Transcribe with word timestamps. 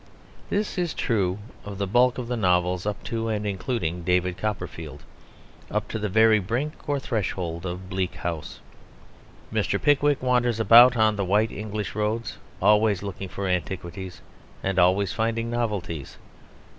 This 0.49 0.79
is 0.79 0.95
true 0.95 1.37
of 1.63 1.77
the 1.77 1.85
bulk 1.85 2.17
of 2.17 2.27
the 2.27 2.35
novels 2.35 2.87
up 2.87 3.03
to 3.03 3.27
and 3.27 3.45
including 3.45 4.01
David 4.01 4.35
Copperfield, 4.35 5.03
up 5.69 5.87
to 5.89 5.99
the 5.99 6.09
very 6.09 6.39
brink 6.39 6.89
or 6.89 6.97
threshold 6.97 7.67
of 7.67 7.87
Bleak 7.87 8.15
House. 8.15 8.61
Mr. 9.53 9.79
Pickwick 9.79 10.23
wanders 10.23 10.59
about 10.59 10.97
on 10.97 11.17
the 11.17 11.23
white 11.25 11.51
English 11.51 11.93
roads, 11.93 12.39
always 12.63 13.03
looking 13.03 13.29
for 13.29 13.47
antiquities 13.47 14.23
and 14.63 14.79
always 14.79 15.13
finding 15.13 15.51
novelties. 15.51 16.17